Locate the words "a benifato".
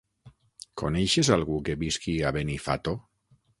2.31-2.99